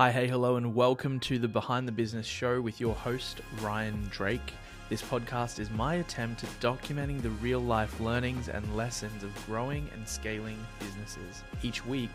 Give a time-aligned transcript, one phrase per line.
[0.00, 4.08] Hi, hey, hello, and welcome to the Behind the Business show with your host, Ryan
[4.10, 4.54] Drake.
[4.88, 9.90] This podcast is my attempt at documenting the real life learnings and lessons of growing
[9.92, 11.44] and scaling businesses.
[11.62, 12.08] Each week,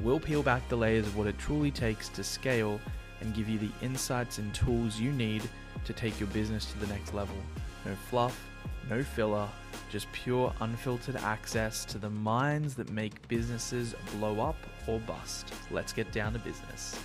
[0.00, 2.80] we'll peel back the layers of what it truly takes to scale
[3.20, 5.42] and give you the insights and tools you need
[5.84, 7.36] to take your business to the next level.
[7.84, 8.48] No fluff,
[8.88, 9.46] no filler,
[9.90, 14.56] just pure unfiltered access to the minds that make businesses blow up
[14.86, 15.52] or bust.
[15.70, 16.98] Let's get down to business.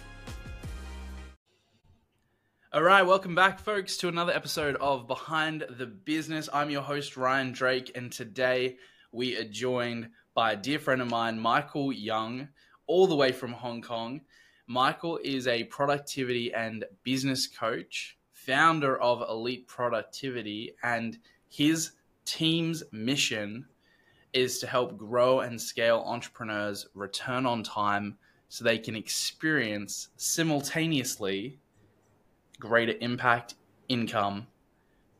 [2.73, 6.48] All right, welcome back, folks, to another episode of Behind the Business.
[6.53, 8.77] I'm your host, Ryan Drake, and today
[9.11, 12.47] we are joined by a dear friend of mine, Michael Yeung,
[12.88, 14.21] all the way from Hong Kong.
[14.67, 21.17] Michael is a productivity and business coach, founder of Elite Productivity, and
[21.49, 21.91] his
[22.23, 23.66] team's mission
[24.31, 31.59] is to help grow and scale entrepreneurs return on time so they can experience simultaneously
[32.61, 33.55] greater impact,
[33.89, 34.47] income,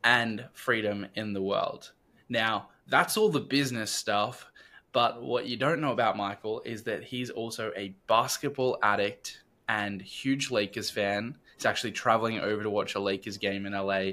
[0.04, 1.92] and freedom in the world.
[2.28, 4.50] Now, that's all the business stuff,
[4.92, 10.00] but what you don't know about Michael is that he's also a basketball addict and
[10.00, 11.36] huge Lakers fan.
[11.56, 14.12] He's actually traveling over to watch a Lakers game in LA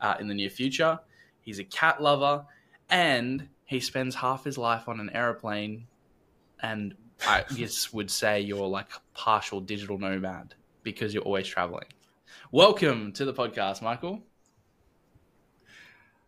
[0.00, 0.98] uh, in the near future.
[1.40, 2.44] He's a cat lover,
[2.88, 5.86] and he spends half his life on an airplane.
[6.62, 6.94] And
[7.26, 11.86] I guess would say you're like a partial digital nomad because you're always traveling.
[12.52, 14.22] Welcome to the podcast, Michael.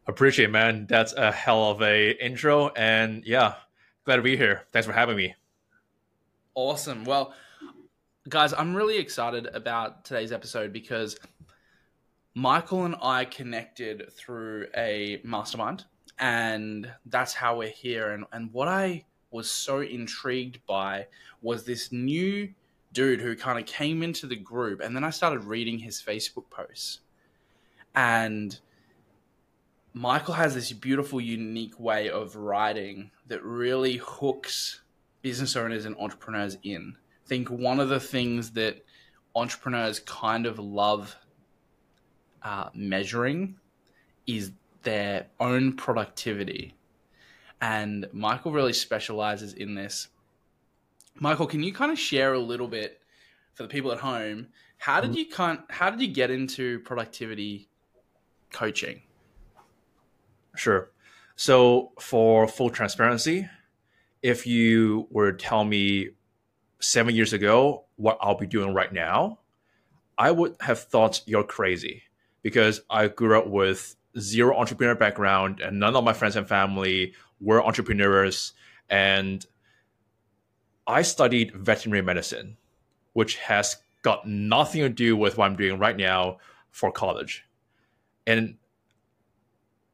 [0.07, 0.87] Appreciate, it, man.
[0.89, 3.55] That's a hell of a intro, and yeah,
[4.05, 4.63] glad to be here.
[4.73, 5.35] Thanks for having me.
[6.55, 7.05] Awesome.
[7.05, 7.35] Well,
[8.29, 11.17] guys, I'm really excited about today's episode because
[12.35, 15.85] Michael and I connected through a mastermind,
[16.19, 18.13] and that's how we're here.
[18.13, 21.07] And, and what I was so intrigued by
[21.41, 22.49] was this new
[22.93, 26.51] dude who kind of came into the group, and then I started reading his Facebook
[26.51, 27.01] posts.
[27.95, 28.59] And
[29.95, 34.81] Michael has this beautiful, unique way of writing that really hooks
[35.21, 36.97] business owners and entrepreneurs in.
[37.25, 38.85] I think one of the things that
[39.35, 41.17] entrepreneurs kind of love
[42.43, 43.57] uh, measuring
[44.27, 44.53] is
[44.83, 46.75] their own productivity.
[47.61, 50.09] And Michael really specializes in this.
[51.15, 53.01] Michael, can you kind of share a little bit
[53.55, 54.49] for the people at home?
[54.79, 55.19] How did mm-hmm.
[55.19, 57.69] you kind how did you get into productivity
[58.51, 59.03] coaching?
[60.57, 60.91] Sure.
[61.37, 63.49] So for full transparency,
[64.23, 66.11] if you were to tell me
[66.81, 69.39] seven years ago what I'll be doing right now,
[70.19, 72.03] I would have thought you're crazy
[72.43, 77.15] because I grew up with zero entrepreneur background and none of my friends and family
[77.41, 78.53] were entrepreneurs
[78.91, 79.45] and
[80.87, 82.57] I studied veterinary medicine,
[83.13, 86.39] which has got nothing to do with what I'm doing right now
[86.71, 87.45] for college.
[88.27, 88.57] And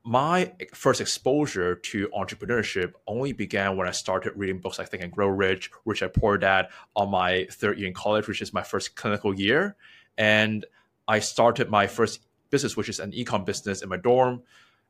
[0.05, 5.13] my first exposure to entrepreneurship only began when I started reading books like Think and
[5.13, 8.63] Grow Rich, Rich I Poor Dad on my third year in college, which is my
[8.63, 9.77] first clinical year.
[10.17, 10.65] And
[11.07, 14.43] I started my first business, which is an ecom business in my dorm.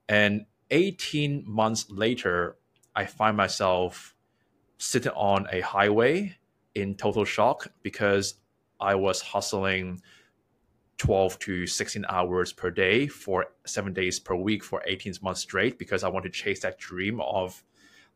[0.09, 2.57] And 18 months later,
[2.95, 4.15] I find myself
[4.79, 6.37] sitting on a highway
[6.75, 8.35] in total shock because
[8.81, 10.01] I was hustling
[10.99, 15.79] 12 to 16 hours per day for seven days per week for 18 months straight
[15.79, 17.63] because I want to chase that dream of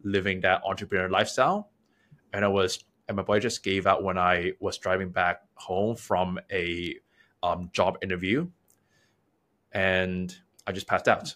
[0.03, 1.71] living that entrepreneur lifestyle.
[2.33, 5.97] And I was, and my boy just gave out when I was driving back home
[5.97, 6.97] from a
[7.43, 8.49] um, job interview
[9.73, 10.35] and
[10.67, 11.35] I just passed out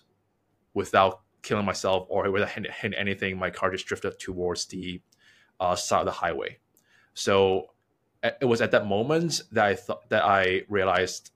[0.75, 3.39] without killing myself or without hitting anything.
[3.39, 5.01] My car just drifted towards the
[5.61, 6.59] uh, side of the highway.
[7.15, 7.71] So
[8.23, 11.31] it was at that moment that I thought that I realized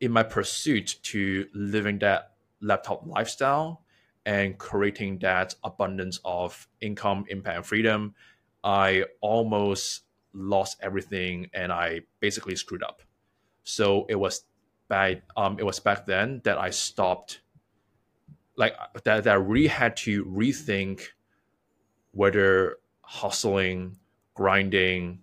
[0.00, 3.82] in my pursuit to living that laptop lifestyle
[4.26, 8.14] and creating that abundance of income, impact, and freedom,
[8.62, 13.02] I almost lost everything and I basically screwed up.
[13.64, 14.44] So it was
[14.88, 17.40] back um it was back then that I stopped
[18.56, 18.74] like
[19.04, 21.02] that, that I really had to rethink
[22.12, 23.96] whether hustling,
[24.34, 25.20] grinding,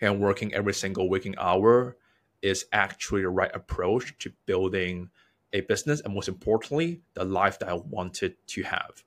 [0.00, 1.96] and working every single waking hour
[2.42, 5.10] is actually the right approach to building
[5.52, 9.04] a business and most importantly, the life that I wanted to have.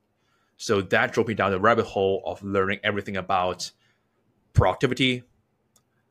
[0.57, 3.72] So that drove me down the rabbit hole of learning everything about
[4.54, 5.24] productivity,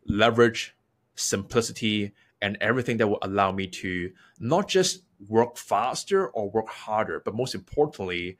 [0.06, 0.74] leverage,
[1.16, 7.20] simplicity, and everything that will allow me to not just work faster or work harder,
[7.24, 8.38] but most importantly,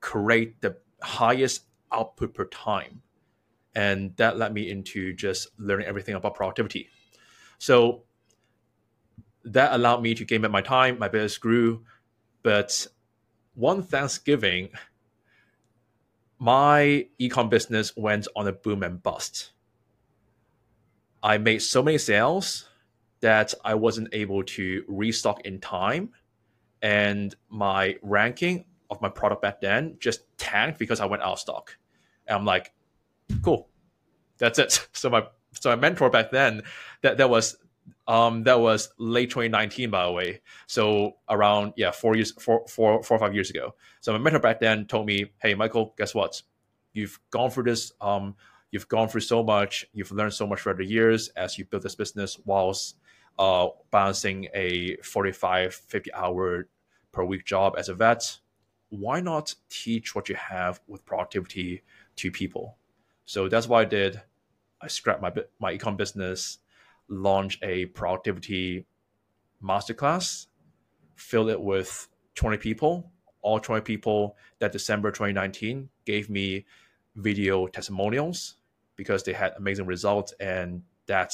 [0.00, 3.02] create the highest output per time.
[3.74, 6.88] and that led me into just learning everything about productivity.
[7.58, 8.02] So
[9.44, 10.98] that allowed me to game up my time.
[10.98, 11.84] My business grew,
[12.42, 12.88] but
[13.54, 14.70] one Thanksgiving,
[16.38, 19.52] my ecom business went on a boom and bust.
[21.22, 22.68] I made so many sales
[23.20, 26.10] that I wasn't able to restock in time,
[26.82, 31.38] and my ranking of my product back then just tanked because I went out of
[31.38, 31.76] stock.
[32.26, 32.72] And I'm like,
[33.42, 33.68] cool,
[34.38, 34.88] that's it.
[34.92, 36.62] So my so my mentor back then,
[37.02, 37.56] that that was
[38.06, 40.40] um, that was late 2019, by the way.
[40.66, 43.74] So around yeah, four years, four, four, four or five years ago.
[44.00, 46.42] So my mentor back then told me, "Hey, Michael, guess what?
[46.92, 47.92] You've gone through this.
[48.00, 48.34] Um,
[48.70, 49.86] you've gone through so much.
[49.92, 52.96] You've learned so much throughout the years as you built this business whilst
[53.38, 56.68] uh, balancing a 45, 50 hour
[57.12, 58.38] per week job as a vet.
[58.90, 61.82] Why not teach what you have with productivity
[62.16, 62.76] to people?
[63.24, 64.22] So that's what I did.
[64.80, 66.58] I scrapped my my ecom business
[67.08, 68.86] launched a productivity
[69.62, 70.46] masterclass,
[71.16, 73.10] filled it with 20 people.
[73.40, 76.66] All 20 people that December 2019 gave me
[77.16, 78.56] video testimonials
[78.96, 81.32] because they had amazing results and that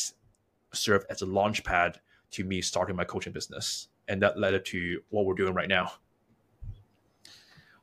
[0.72, 3.88] served as a launch pad to me starting my coaching business.
[4.06, 5.92] And that led to what we're doing right now.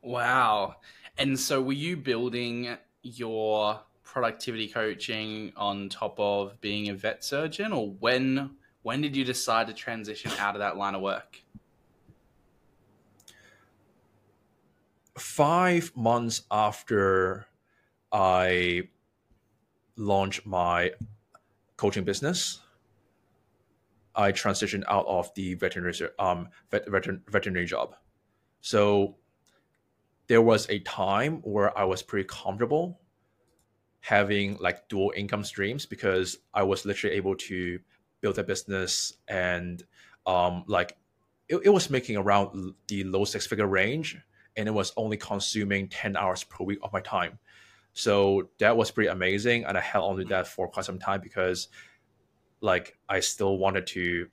[0.01, 0.77] Wow.
[1.17, 7.71] And so were you building your productivity coaching on top of being a vet surgeon,
[7.71, 11.41] or when when did you decide to transition out of that line of work?
[15.17, 17.45] Five months after
[18.11, 18.89] I
[19.95, 20.91] launched my
[21.77, 22.59] coaching business,
[24.15, 27.95] I transitioned out of the veterinary um vet, veterinary job.
[28.61, 29.15] So
[30.31, 33.01] there was a time where I was pretty comfortable
[33.99, 37.79] having like dual income streams because I was literally able to
[38.21, 39.83] build a business and
[40.25, 40.95] um, like
[41.49, 44.17] it, it was making around the low six figure range
[44.55, 47.37] and it was only consuming 10 hours per week of my time.
[47.91, 49.65] So that was pretty amazing.
[49.65, 51.67] And I held on to that for quite some time because
[52.61, 54.29] like I still wanted to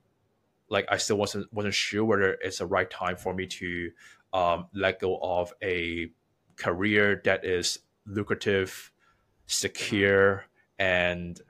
[0.69, 3.91] like I still wasn't wasn't sure whether it's the right time for me to
[4.33, 6.11] um, let go of a
[6.55, 8.91] career that is lucrative
[9.45, 10.45] secure
[10.77, 11.41] and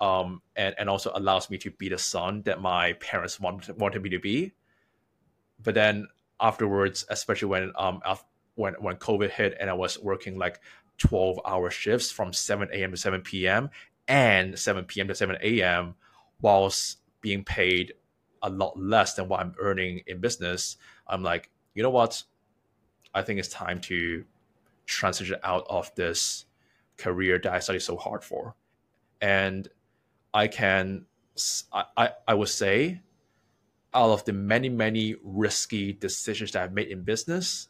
[0.00, 4.02] um and and also allows me to be the son that my parents wanted wanted
[4.02, 4.52] me to be.
[5.62, 6.08] But then
[6.40, 8.00] afterwards especially when um
[8.54, 10.60] when when covid hit and i was working like
[10.98, 13.70] 12 hour shifts from 7 a.m to 7 p.m
[14.08, 15.94] and 7 p.m to 7 a.m
[16.40, 17.94] whilst being paid
[18.42, 20.76] a lot less than what i'm earning in business
[21.06, 22.24] i'm like you know what
[23.14, 24.24] i think it's time to
[24.86, 26.46] transition out of this
[26.96, 28.54] career that I studied so hard for.
[29.20, 29.68] And
[30.32, 31.06] I can,
[31.72, 33.00] I, I would say,
[33.94, 37.68] out of the many, many risky decisions that I've made in business,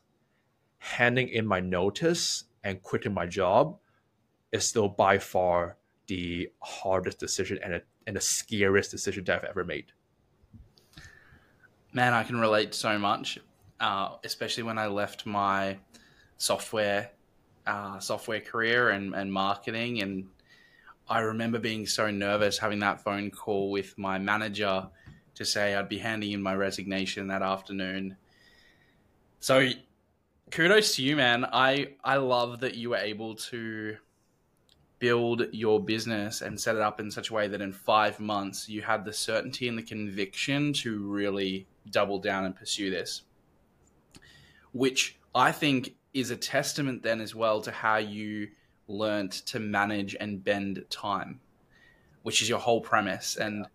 [0.79, 3.79] handing in my notice and quitting my job
[4.53, 5.76] is still by far
[6.06, 9.87] the hardest decision and, a, and the scariest decision that I've ever made.
[11.93, 13.38] Man, I can relate so much,
[13.81, 15.78] uh, especially when I left my
[16.38, 17.11] software
[17.67, 20.00] uh, software career and, and marketing.
[20.00, 20.26] And
[21.08, 24.89] I remember being so nervous having that phone call with my manager
[25.34, 28.17] to say I'd be handing in my resignation that afternoon.
[29.41, 29.69] So
[30.50, 31.44] kudos to you, man.
[31.44, 33.96] I, I love that you were able to
[34.98, 38.69] build your business and set it up in such a way that in five months
[38.69, 43.22] you had the certainty and the conviction to really double down and pursue this.
[44.76, 48.48] Which I think is a testament then as well to how you
[48.88, 51.40] learnt to manage and bend time,
[52.22, 53.36] which is your whole premise.
[53.36, 53.66] And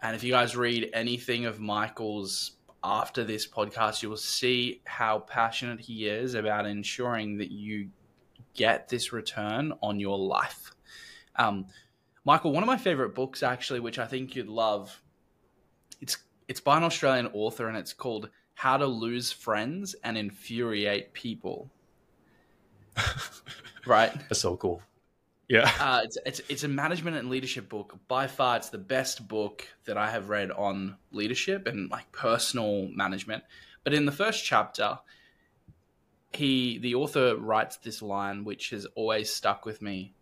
[0.00, 2.52] and if you guys read anything of Michael's
[2.82, 7.88] after this podcast, you will see how passionate he is about ensuring that you
[8.54, 10.72] get this return on your life.
[11.36, 11.66] Um,
[12.24, 15.02] Michael, one of my favorite books actually, which I think you'd love,
[16.00, 21.12] it's it's by an Australian author and it's called How to Lose Friends and Infuriate
[21.12, 21.70] People
[23.86, 24.12] right?
[24.28, 24.82] That's so cool.
[25.48, 25.70] Yeah.
[25.78, 27.96] Uh, it's, it's, it's a management and leadership book.
[28.08, 32.88] By far, it's the best book that I have read on leadership and like personal
[32.88, 33.44] management.
[33.84, 34.98] But in the first chapter,
[36.32, 40.14] he the author writes this line which has always stuck with me.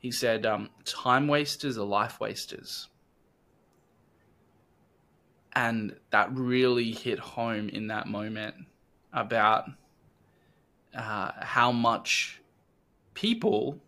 [0.00, 2.88] He said, um, "Time wasters are life wasters,"
[5.54, 8.54] and that really hit home in that moment
[9.12, 9.66] about
[10.96, 12.40] uh, how much
[13.14, 13.80] people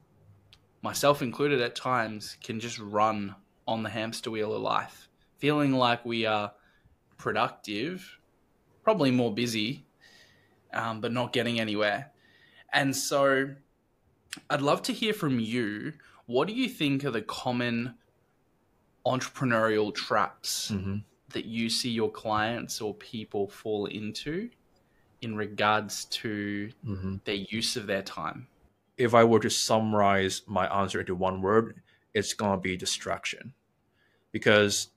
[0.84, 3.34] myself included at times, can just run
[3.66, 6.52] on the hamster wheel of life, feeling like we are
[7.16, 8.18] productive,
[8.82, 9.86] probably more busy,
[10.74, 12.12] um, but not getting anywhere.
[12.70, 13.54] And so
[14.50, 15.94] I'd love to hear from you.
[16.26, 17.94] What do you think are the common
[19.06, 20.96] entrepreneurial traps Mm-hmm.
[21.34, 24.48] That you see your clients or people fall into
[25.20, 27.16] in regards to Mm-hmm.
[27.24, 28.48] their use of their time?
[28.96, 31.82] If I were to summarize my answer into one word,
[32.14, 33.52] it's gonna be distraction,
[34.32, 34.88] because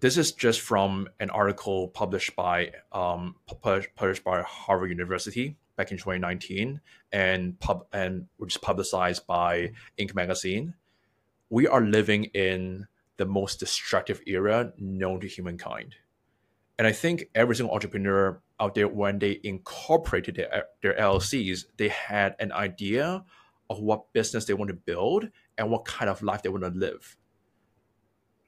[0.00, 5.98] this is just from an article published by um, published by Harvard University back in
[5.98, 6.80] 2019,
[7.12, 10.14] and pub and which is publicized by Inc.
[10.14, 10.74] magazine.
[11.50, 12.86] We are living in
[13.16, 15.96] the most destructive era known to humankind.
[16.78, 21.88] And I think every single entrepreneur out there, when they incorporated their, their LLCs, they
[21.88, 23.24] had an idea
[23.70, 26.70] of what business they want to build and what kind of life they want to
[26.70, 27.16] live.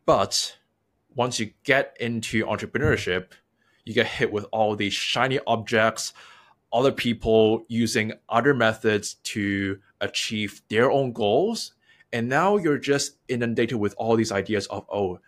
[0.05, 0.59] But
[1.15, 3.33] once you get into entrepreneurship,
[3.85, 6.13] you get hit with all these shiny objects,
[6.73, 11.73] other people using other methods to achieve their own goals.
[12.13, 15.21] And now you're just inundated with all these ideas of, oh,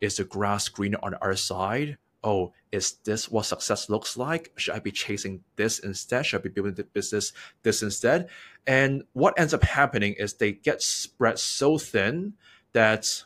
[0.00, 1.98] is the grass greener on other side?
[2.24, 4.52] Oh, is this what success looks like?
[4.56, 6.24] Should I be chasing this instead?
[6.24, 7.32] Should I be building the business
[7.62, 8.28] this instead?
[8.66, 12.34] And what ends up happening is they get spread so thin
[12.72, 13.24] that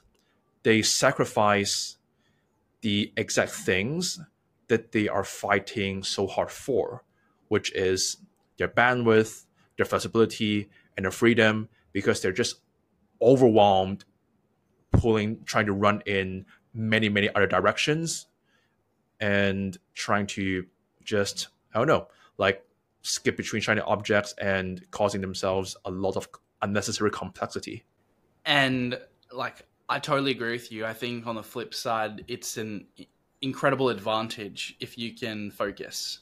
[0.63, 1.97] they sacrifice
[2.81, 4.21] the exact things
[4.69, 7.05] that they are fighting so hard for,
[7.49, 8.17] which is
[8.59, 9.45] their bandwidth,
[9.77, 12.57] their flexibility, and their freedom, because they're just
[13.23, 14.05] overwhelmed,
[14.93, 18.27] pulling, trying to run in many, many other directions,
[19.19, 20.67] and trying to
[21.03, 22.63] just, I don't know, like
[23.01, 26.29] skip between shiny objects and causing themselves a lot of
[26.61, 27.87] unnecessary complexity.
[28.45, 29.01] And
[29.33, 30.85] like, I totally agree with you.
[30.85, 32.89] I think on the flip side, it's an
[33.41, 36.19] incredible advantage if you can focus,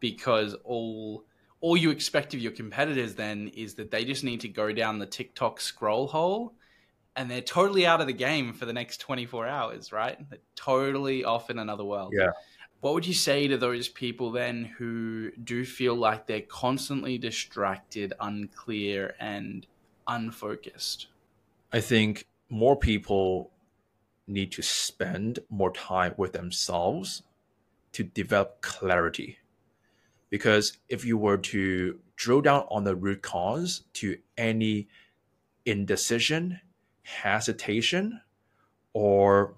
[0.00, 1.22] because all
[1.66, 5.00] all you expect of your competitors then is that they just need to go down
[5.00, 6.54] the TikTok scroll hole
[7.16, 10.16] and they're totally out of the game for the next 24 hours, right?
[10.30, 12.14] They're totally off in another world.
[12.16, 12.30] Yeah.
[12.82, 18.12] What would you say to those people then who do feel like they're constantly distracted,
[18.20, 19.66] unclear, and
[20.06, 21.08] unfocused?
[21.72, 23.50] I think more people
[24.28, 27.24] need to spend more time with themselves
[27.90, 29.38] to develop clarity.
[30.36, 34.86] Because if you were to drill down on the root cause to any
[35.64, 36.60] indecision,
[37.04, 38.20] hesitation,
[38.92, 39.54] or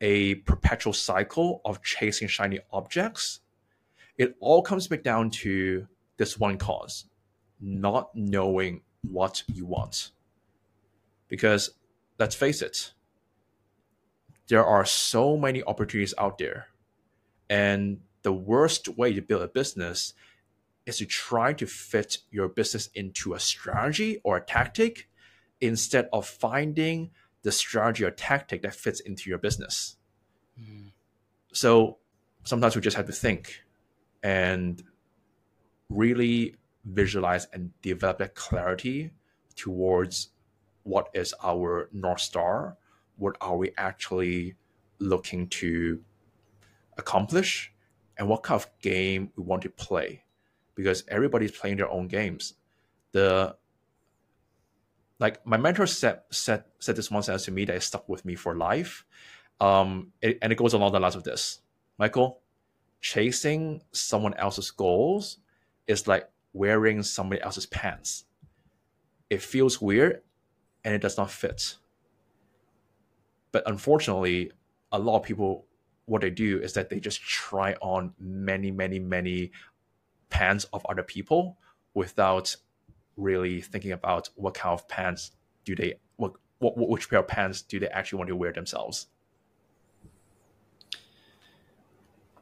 [0.00, 3.40] a perpetual cycle of chasing shiny objects,
[4.16, 7.04] it all comes back down to this one cause
[7.60, 10.12] not knowing what you want.
[11.28, 11.68] Because
[12.18, 12.94] let's face it,
[14.48, 16.68] there are so many opportunities out there.
[17.50, 20.14] And the worst way to build a business
[20.86, 25.08] is to try to fit your business into a strategy or a tactic
[25.60, 27.10] instead of finding
[27.42, 29.96] the strategy or tactic that fits into your business.
[30.60, 30.92] Mm.
[31.52, 31.98] So
[32.42, 33.62] sometimes we just have to think
[34.22, 34.82] and
[35.88, 39.10] really visualize and develop that clarity
[39.54, 40.30] towards
[40.82, 42.76] what is our North Star,
[43.16, 44.56] what are we actually
[44.98, 46.02] looking to
[46.96, 47.73] accomplish,
[48.16, 50.24] and what kind of game we want to play.
[50.74, 52.54] Because everybody's playing their own games.
[53.12, 53.56] The
[55.20, 58.34] like my mentor said said said this one sentence to me that stuck with me
[58.34, 59.04] for life.
[59.60, 61.60] Um, it, and it goes along the lines of this.
[61.98, 62.40] Michael,
[63.00, 65.38] chasing someone else's goals
[65.86, 68.24] is like wearing somebody else's pants.
[69.30, 70.22] It feels weird
[70.84, 71.76] and it does not fit.
[73.52, 74.50] But unfortunately,
[74.90, 75.66] a lot of people,
[76.06, 79.52] what they do is that they just try on many, many, many
[80.28, 81.56] pants of other people
[81.94, 82.54] without
[83.16, 85.32] really thinking about what kind of pants
[85.64, 89.06] do they, what, what which pair of pants do they actually want to wear themselves.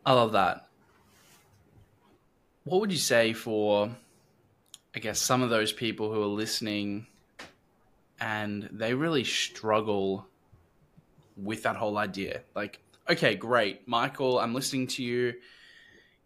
[0.04, 0.66] I love that.
[2.64, 3.90] What would you say for,
[4.95, 7.07] I guess, some of those people who are listening
[8.21, 10.26] and they really struggle
[11.37, 12.42] with that whole idea?
[12.54, 12.81] Like,
[13.12, 15.35] okay, great, Michael, I'm listening to you.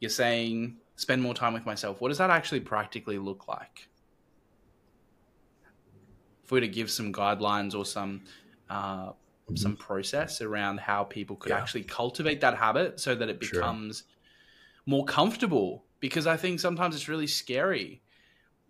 [0.01, 2.01] You're saying spend more time with myself.
[2.01, 3.89] What does that actually practically look like?
[6.45, 8.23] If we were to give some guidelines or some
[8.71, 9.13] uh,
[9.51, 9.59] Mhm.
[9.59, 11.59] some process around how people could Yeah.
[11.59, 13.61] actually cultivate that habit so that it Sure.
[13.61, 14.05] becomes
[14.87, 18.03] more comfortable because I think sometimes it's really scary.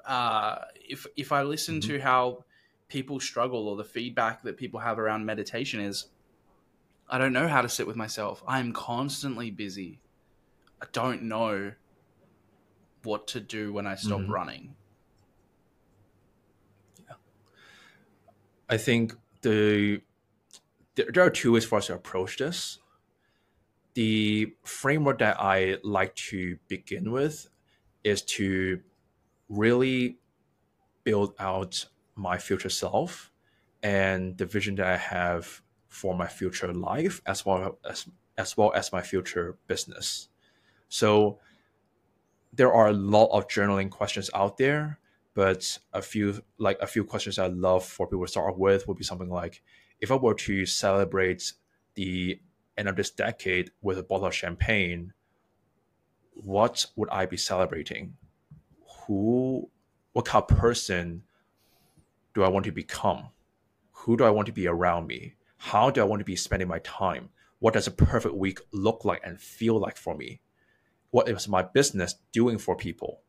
[0.04, 1.86] Uh, if if I listen Mhm.
[1.88, 2.44] to how
[2.88, 6.08] people struggle or the feedback that people have around meditation is
[7.08, 8.42] I don't know how to sit with myself.
[8.46, 10.00] I'm constantly busy.
[10.82, 11.72] I don't know
[13.04, 14.32] what to do when I stop mm-hmm.
[14.32, 14.74] running.
[17.08, 17.14] Yeah.
[18.68, 20.00] I think the
[20.96, 22.78] there are two ways for us to approach this.
[23.94, 27.48] The framework that I like to begin with
[28.02, 28.80] is to
[29.48, 30.18] really
[31.04, 33.30] build out my future self
[33.82, 35.62] and the vision that I have
[35.96, 40.28] for my future life as well as as well as my future business.
[40.90, 41.38] So
[42.52, 44.98] there are a lot of journaling questions out there,
[45.32, 48.98] but a few like a few questions I love for people to start with would
[48.98, 49.62] be something like
[49.98, 51.54] if I were to celebrate
[51.94, 52.40] the
[52.76, 55.14] end of this decade with a bottle of champagne,
[56.34, 58.18] what would I be celebrating?
[59.06, 59.70] Who,
[60.12, 61.22] what kind of person
[62.34, 63.30] do I want to become?
[63.92, 65.35] Who do I want to be around me?
[65.58, 67.30] How do I want to be spending my time?
[67.58, 70.40] What does a perfect week look like and feel like for me?
[71.10, 73.20] What is my business doing for people?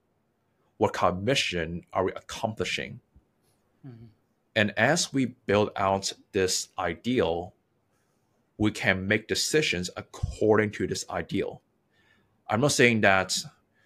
[0.77, 2.99] What kind of mission are we accomplishing?
[3.87, 4.05] Mm-hmm.
[4.55, 7.53] And as we build out this ideal,
[8.57, 11.61] we can make decisions according to this ideal.
[12.49, 13.37] I'm not saying that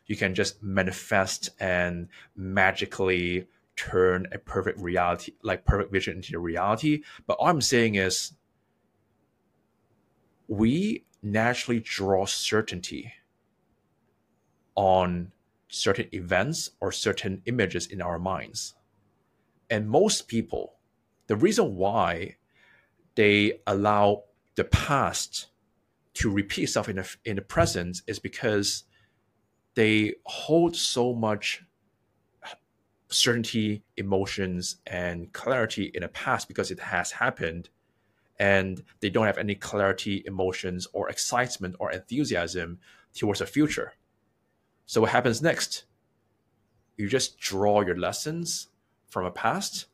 [0.07, 7.03] you can just manifest and magically turn a perfect reality, like perfect vision into reality.
[7.25, 8.33] But all I'm saying is
[10.47, 13.13] we naturally draw certainty
[14.75, 15.31] on
[15.67, 18.75] certain events or certain images in our minds.
[19.69, 20.73] And most people,
[21.27, 22.35] the reason why
[23.15, 24.23] they allow
[24.55, 25.47] the past
[26.15, 28.83] to repeat itself in the, in the present is because
[29.75, 31.63] they hold so much
[33.11, 37.69] certainty, emotions, and clarity in the past because it has happened.
[38.39, 42.79] And they don't have any clarity, emotions, or excitement or enthusiasm
[43.13, 43.93] towards the future.
[44.87, 45.83] So, what happens next?
[46.97, 48.69] You just draw your lessons
[49.09, 49.85] from a past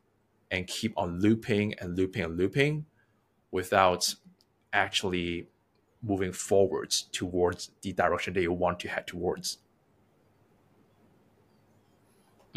[0.49, 2.85] and keep on looping and looping and looping
[3.51, 4.15] without
[4.71, 5.47] actually
[6.01, 9.57] moving forwards towards the direction that you want to head towards.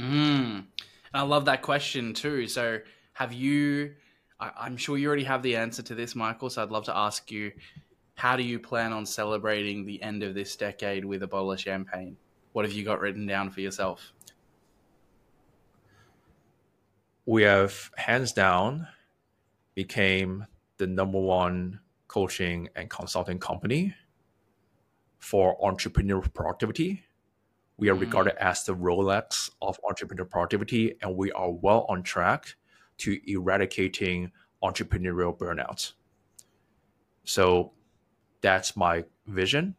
[0.00, 0.66] Mm.
[1.12, 2.46] I love that question too.
[2.46, 2.80] So,
[3.12, 3.94] have you?
[4.38, 6.50] I, am sure you already have the answer to this, Michael.
[6.50, 7.52] So, I'd love to ask you:
[8.14, 11.60] How do you plan on celebrating the end of this decade with a bottle of
[11.60, 12.16] champagne?
[12.52, 14.12] What have you got written down for yourself?
[17.30, 18.88] we have hands down
[19.76, 20.44] became
[20.78, 23.94] the number one coaching and consulting company
[25.20, 27.04] for entrepreneurial productivity.
[27.80, 28.00] We are mm.
[28.02, 32.54] regarded as the Rolex of entrepreneurial productivity, and we are well on track
[32.98, 35.92] to eradicating entrepreneurial burnout.
[37.24, 37.72] So
[38.42, 39.76] that's my vision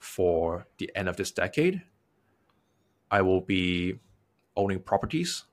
[0.00, 1.82] for the end of this decade.
[3.12, 4.00] I will be
[4.56, 5.44] owning properties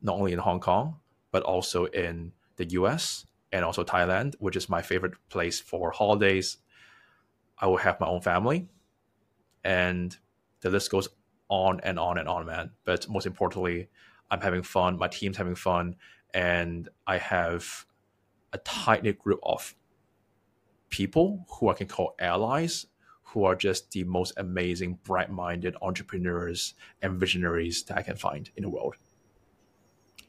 [0.00, 0.96] not only in Hong Kong,
[1.30, 6.56] but also in the US and also Thailand, which is my favorite place for holidays.
[7.58, 8.68] I will have my own family.
[9.62, 10.16] And
[10.60, 11.08] the list goes
[11.54, 12.70] on and on and on, man.
[12.84, 13.88] But most importantly,
[14.30, 15.94] I'm having fun, my team's having fun,
[16.32, 17.86] and I have
[18.52, 19.74] a tight knit group of
[20.90, 22.86] people who I can call allies
[23.22, 28.50] who are just the most amazing, bright minded entrepreneurs and visionaries that I can find
[28.56, 28.96] in the world.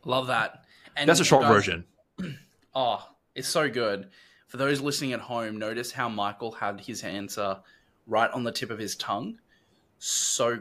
[0.06, 0.66] Love that.
[0.96, 1.86] And That's a short guys, version.
[2.78, 4.10] Oh, it's so good.
[4.48, 7.60] For those listening at home, notice how Michael had his answer uh,
[8.06, 9.40] right on the tip of his tongue.
[9.98, 10.60] So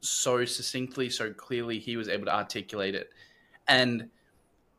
[0.00, 3.10] so succinctly, so clearly he was able to articulate it.
[3.68, 4.08] And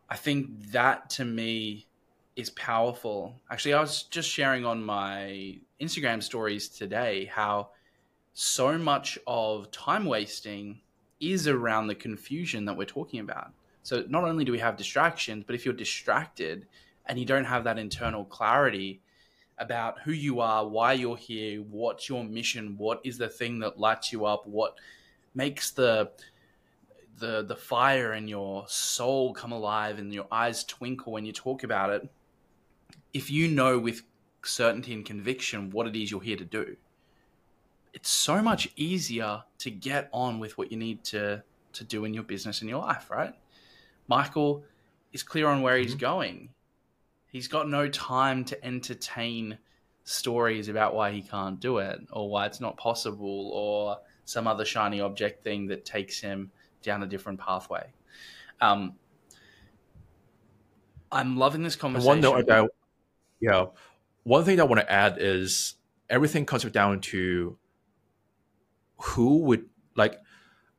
[0.10, 1.88] I think that to me
[2.36, 3.42] is powerful.
[3.52, 7.70] Actually, I was just sharing on my Instagram stories today how
[8.34, 10.80] so much of time wasting
[11.20, 13.52] is around the confusion that we're talking about.
[13.82, 16.68] So not only do we have distractions, but if you're distracted
[17.08, 19.02] and you don't have that internal clarity
[19.58, 23.80] about who you are, why you're here, what's your mission, what is the thing that
[23.80, 24.76] lights you up, what
[25.38, 26.10] makes the
[27.20, 31.64] the the fire in your soul come alive and your eyes twinkle when you talk
[31.64, 32.10] about it.
[33.14, 34.04] If you know with
[34.44, 36.76] certainty and conviction what it is you're here to do,
[37.94, 42.14] it's so much easier to get on with what you need to to do in
[42.14, 43.34] your business and your life, right?
[44.08, 44.64] Michael
[45.14, 45.84] is clear on where mm-hmm.
[45.84, 46.50] he's going.
[47.28, 49.58] He's got no time to entertain
[50.04, 54.66] stories about why he can't do it or why it's not possible or some other
[54.66, 57.86] shiny object thing that takes him down a different pathway.
[58.60, 58.96] Um,
[61.12, 62.08] I'm loving this And conversation.
[62.08, 62.70] one note that,
[63.40, 63.68] yeah,
[64.24, 65.76] one thing that I want to add is
[66.10, 67.58] everything comes down to
[68.98, 70.20] who would like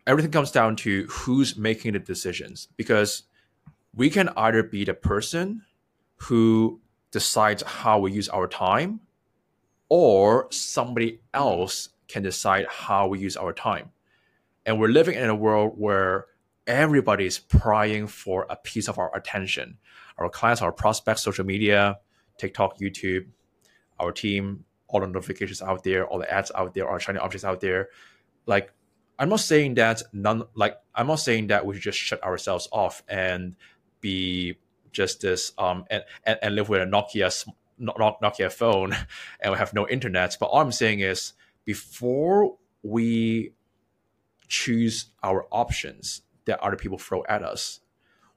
[0.07, 3.23] everything comes down to who's making the decisions because
[3.95, 5.63] we can either be the person
[6.17, 6.81] who
[7.11, 9.01] decides how we use our time
[9.89, 13.91] or somebody else can decide how we use our time.
[14.67, 16.27] And we're living in a world where
[16.67, 19.79] everybody's prying for a piece of our attention.
[20.19, 21.99] Our clients our prospects social media
[22.39, 23.27] tiktok youtube
[23.99, 27.45] our team all the notifications out there all the ads out there the shiny objects
[27.45, 27.89] out there.
[28.47, 28.73] Like
[29.19, 32.69] i'm not saying that none like i'm not saying that we should just shut ourselves
[32.71, 33.57] off and
[34.01, 34.59] be
[34.93, 37.33] just this um and and, and live with a nokia
[37.81, 38.93] nokia phone
[39.41, 40.37] and we have no internet.
[40.39, 41.33] But all i'm saying is
[41.69, 43.53] before we
[44.49, 47.81] choose our options that other people throw at us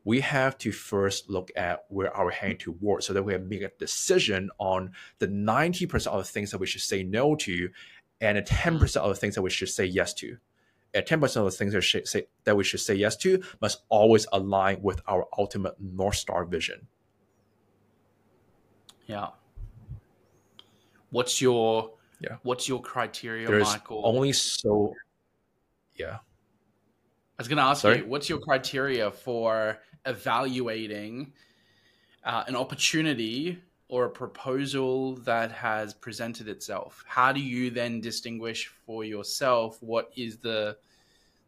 [0.04, 3.72] we have to first look at where our hand towards so that we make a
[3.80, 7.70] decision on the 90% of the things that we should say no to
[8.20, 8.98] and the 10% mm.
[8.98, 10.36] of the things that we should say yes to.
[10.94, 13.84] And 10% of the things that, should say, that we should say yes to must
[13.88, 16.88] always align with our ultimate North Star vision.
[19.06, 19.30] Yeah.
[21.12, 21.92] What's your
[22.22, 22.38] Yeah.
[22.44, 24.02] What's your criteria, There's Michael?
[24.06, 24.94] only so,
[25.96, 26.18] yeah.
[26.18, 28.00] I was going to ask Sorry?
[28.00, 31.34] you, what's your criteria for evaluating
[32.24, 37.04] uh, an opportunity or a proposal that has presented itself?
[37.08, 40.78] How do you then distinguish for yourself what is the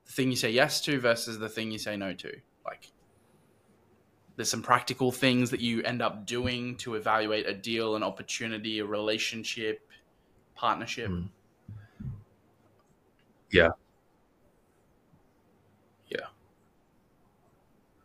[0.07, 2.35] thing you say yes to versus the thing you say no to?
[2.65, 2.91] Like,
[4.35, 8.79] there's some practical things that you end up doing to evaluate a deal, an opportunity,
[8.79, 9.87] a relationship,
[10.55, 11.09] partnership.
[11.09, 11.29] Mm.
[13.51, 13.69] Yeah.
[16.07, 16.27] Yeah.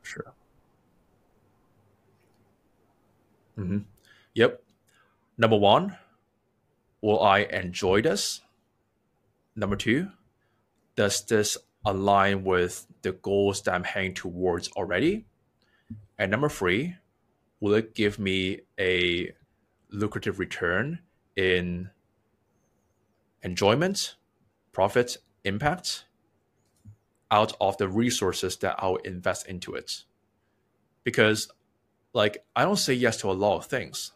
[0.03, 0.33] Sure.
[3.57, 3.79] hmm
[4.35, 4.63] Yep.
[5.37, 5.97] Number one,
[7.01, 8.41] will I enjoy this?
[9.57, 10.11] Number two,
[10.95, 15.27] does this align with the goals that I'm heading towards already?
[16.19, 16.97] And number three,
[17.61, 19.33] will it give me a
[19.91, 21.01] lucrative return
[21.37, 21.91] in
[23.43, 24.17] enjoyment,
[24.73, 26.05] profit, impact
[27.31, 30.05] out of the resources that I'll invest into it.
[31.05, 31.49] Because,
[32.13, 34.13] like, I don't say yes to a lot of things,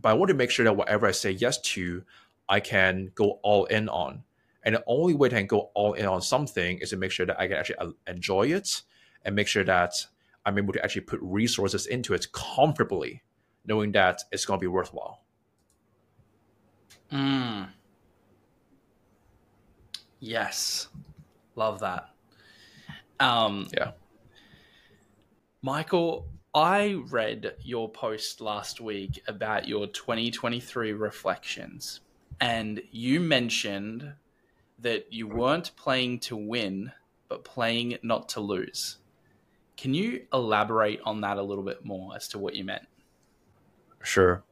[0.00, 2.04] but I want to make sure that whatever I say yes to,
[2.48, 4.24] I can go all in on.
[4.64, 7.26] And the only way to can go all in on something is to make sure
[7.26, 8.82] that I can actually uh, enjoy it
[9.24, 9.94] and make sure that
[10.44, 13.22] I'm able to actually put resources into it comfortably,
[13.64, 15.20] knowing that it's going to be worthwhile.
[17.12, 17.68] Mm.
[20.22, 20.86] Yes.
[21.56, 22.10] Love that.
[23.18, 23.92] Um, Yeah.
[25.62, 32.00] Michael, I read your post last week about your 2023 reflections,
[32.40, 34.14] and you mentioned
[34.78, 36.92] that you weren't playing to win,
[37.28, 38.98] but playing not to lose.
[39.76, 42.86] Can you elaborate on that a little bit more as to what you meant?
[44.04, 44.44] Sure.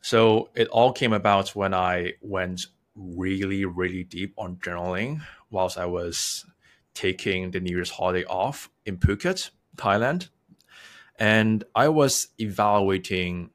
[0.00, 5.86] So it all came about when I went really, really deep on journaling whilst I
[5.86, 6.46] was
[6.94, 10.28] taking the New Year's holiday off in Phuket, Thailand.
[11.18, 13.50] And I was evaluating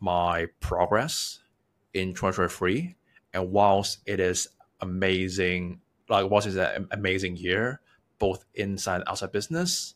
[0.00, 1.40] my progress
[1.94, 2.96] in 2023.
[3.32, 4.48] And whilst it is
[4.80, 7.80] amazing, like whilst it's an amazing year,
[8.18, 9.94] both inside and outside business,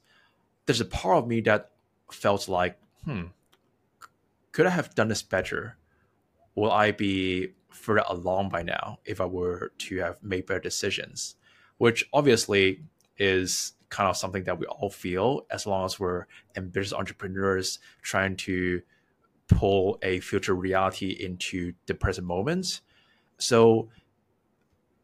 [0.67, 1.71] there's a part of me that
[2.11, 3.25] felt like, hmm,
[4.53, 5.77] could I have done this better?
[6.55, 11.37] Will I be further along by now if I were to have made better decisions?
[11.79, 12.83] Which obviously
[13.19, 18.37] is kind of something that we all feel as long as we're ambitious entrepreneurs trying
[18.37, 18.83] to
[19.49, 22.81] pull a future reality into the present moment.
[23.39, 23.89] So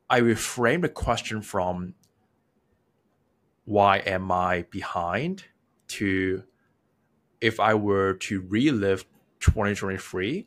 [0.09, 1.95] I reframe the question from
[3.65, 5.45] why am I behind
[5.89, 6.45] to
[7.41, 9.05] if I were to relive
[9.41, 10.47] 2023,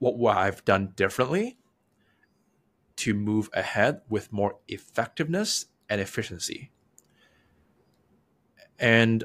[0.00, 1.58] what would I have done differently
[2.96, 6.72] to move ahead with more effectiveness and efficiency?
[8.78, 9.22] And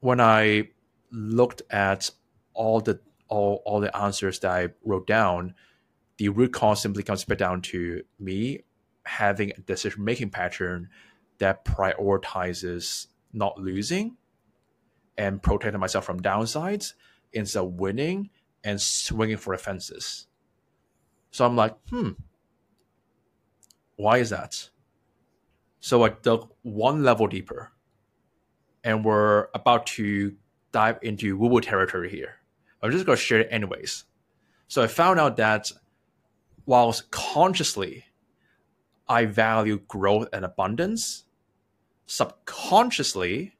[0.00, 0.70] when I
[1.10, 2.10] looked at
[2.54, 5.54] all the all, all the answers that I wrote down,
[6.16, 8.60] the root cause simply comes back down to me
[9.04, 10.88] having a decision making pattern
[11.38, 14.16] that prioritizes not losing
[15.16, 16.94] and protecting myself from downsides
[17.32, 18.30] instead of winning
[18.64, 20.26] and swinging for the fences.
[21.30, 22.10] So I'm like, hmm,
[23.96, 24.70] why is that?
[25.80, 27.72] So I dug one level deeper
[28.84, 30.34] and we're about to
[30.72, 32.36] dive into woo woo territory here.
[32.82, 34.04] I'm just going to share it anyways.
[34.68, 35.72] So I found out that
[36.66, 38.04] whilst consciously
[39.08, 41.24] I value growth and abundance,
[42.06, 43.56] subconsciously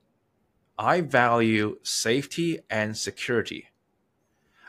[0.79, 3.69] I value safety and security.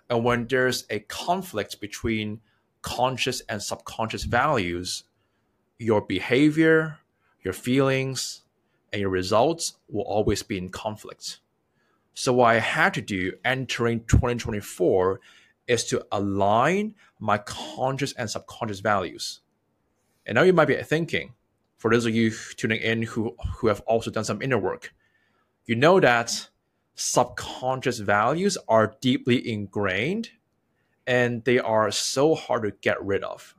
[0.09, 2.41] And when there's a conflict between
[2.81, 5.03] conscious and subconscious values,
[5.77, 6.99] your behavior,
[7.43, 8.41] your feelings,
[8.91, 11.39] and your results will always be in conflict.
[12.13, 15.21] So, what I had to do entering 2024
[15.67, 19.41] is to align my conscious and subconscious values.
[20.25, 21.33] And now you might be thinking,
[21.77, 24.93] for those of you tuning in who, who have also done some inner work,
[25.65, 26.49] you know that
[26.99, 30.31] subconscious values are deeply ingrained
[31.07, 33.55] and they are so hard to get rid of.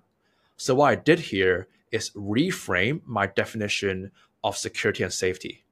[0.58, 4.12] So, what I did here is reframe my definition
[4.44, 5.64] of security and safety.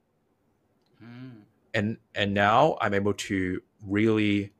[1.01, 1.41] Mm.
[1.75, 4.51] And, and now I'm able to really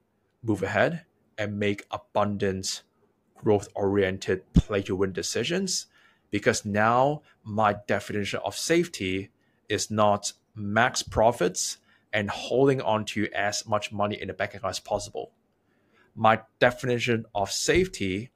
[0.43, 1.01] move ahead
[1.35, 2.83] and make abundant,
[3.35, 5.87] growth oriented play to win decisions
[6.29, 9.31] because now my definition of safety
[9.67, 11.79] is not max profits
[12.11, 15.31] and holding on to as much money in the bank account as possible.
[16.15, 18.31] My definition of safety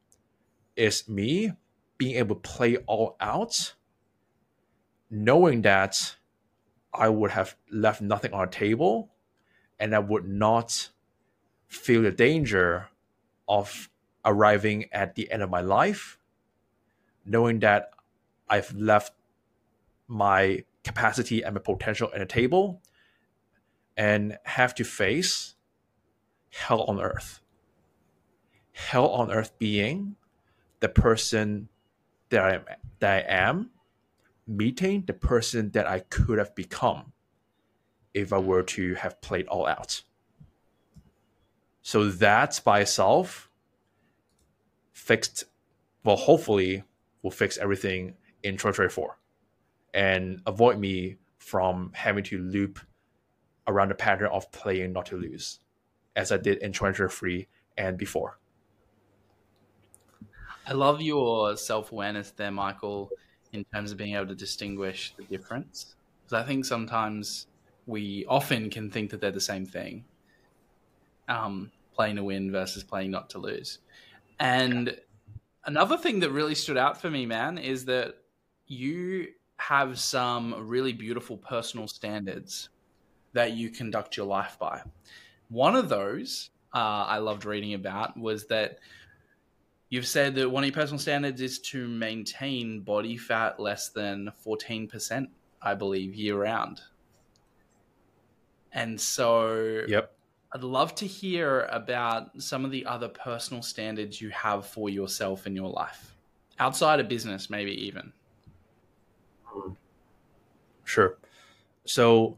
[0.75, 1.53] is me
[1.97, 3.73] being able to play all out,
[5.09, 6.15] knowing that
[6.93, 9.09] I would have left nothing on the table
[9.79, 10.89] and I would not
[11.67, 12.89] feel the danger
[13.47, 13.89] of
[14.23, 16.19] arriving at the end of my life,
[17.25, 17.91] knowing that
[18.47, 19.13] I've left
[20.07, 22.81] my capacity and my potential on the table
[23.95, 25.55] and have to face
[26.49, 27.41] hell on earth.
[28.71, 30.15] Hell on earth being
[30.79, 31.69] the person
[32.29, 32.65] that I am,
[32.99, 33.69] that I am
[34.47, 37.13] meeting the person that I could have become
[38.13, 40.01] if I were to have played all out.
[41.81, 43.49] So that by itself
[44.93, 45.45] fixed,
[46.03, 46.83] well, hopefully
[47.21, 49.17] will fix everything in 2024
[49.93, 52.79] and avoid me from having to loop
[53.67, 55.59] around the pattern of playing not to lose
[56.15, 57.47] as I did in 2023
[57.77, 58.37] and before.
[60.65, 63.11] I love your self awareness there, Michael,
[63.51, 65.95] in terms of being able to distinguish the difference.
[66.23, 67.47] Because I think sometimes
[67.85, 70.05] we often can think that they're the same thing
[71.27, 73.79] um, playing to win versus playing not to lose.
[74.39, 74.97] And
[75.65, 78.15] another thing that really stood out for me, man, is that
[78.67, 82.69] you have some really beautiful personal standards
[83.33, 84.81] that you conduct your life by.
[85.49, 88.79] One of those uh, I loved reading about was that
[89.89, 94.31] you've said that one of your personal standards is to maintain body fat less than
[94.45, 95.27] 14%,
[95.61, 96.81] I believe, year round.
[98.71, 100.13] And so yep.
[100.51, 105.45] I'd love to hear about some of the other personal standards you have for yourself
[105.45, 106.15] in your life,
[106.57, 108.11] outside of business, maybe even.
[110.85, 111.17] Sure.
[111.85, 112.37] So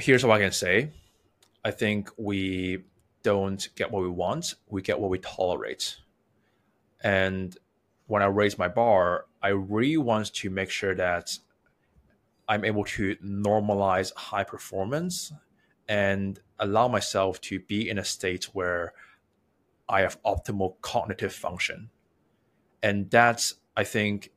[0.00, 0.90] here's what I can say.
[1.64, 2.84] I think we
[3.22, 5.98] don't get what we want, we get what we tolerate.
[7.02, 7.56] And
[8.06, 11.38] when I raise my bar, I really want to make sure that
[12.48, 15.32] I'm able to normalize high performance
[15.88, 18.92] and allow myself to be in a state where
[19.88, 21.90] I have optimal cognitive function.
[22.82, 24.30] And that's, I think,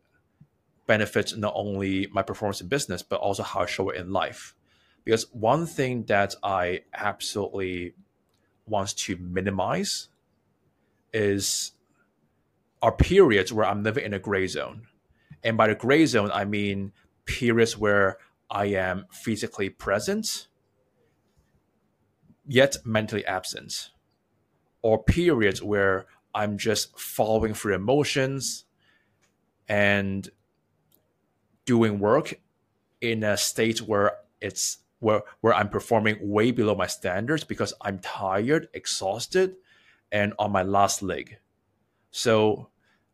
[0.87, 4.55] benefits not only my performance in business, but also how I show it in life.
[5.03, 7.93] Because one thing that I absolutely
[8.65, 10.07] want to minimize
[11.13, 11.73] is
[12.81, 14.87] are periods where I'm living in a gray zone.
[15.43, 16.91] And by the gray zone, I mean
[17.25, 18.17] periods where
[18.49, 20.47] I am physically present,
[22.45, 23.91] yet mentally absent,
[24.81, 28.65] or periods where I'm just following through emotions
[29.67, 30.29] and
[31.65, 32.33] doing work
[32.99, 37.99] in a state where it's where where I'm performing way below my standards because I'm
[37.99, 39.55] tired, exhausted,
[40.11, 41.37] and on my last leg.
[42.11, 42.69] So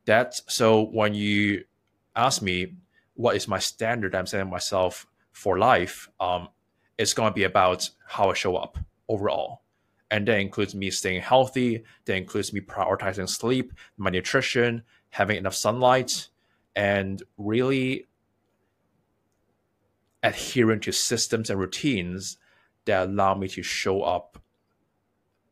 [0.06, 1.66] that's so when you
[2.16, 2.76] ask me
[3.16, 6.50] what is my standard I'm setting myself for life, um,
[6.98, 9.64] it's gonna be about how I show up overall.
[10.12, 15.56] And that includes me staying healthy, that includes me prioritizing sleep, my nutrition, having enough
[15.56, 16.28] sunlight,
[16.76, 18.08] and really
[20.24, 22.38] adhering to systems and routines
[22.86, 24.40] that allow me to show up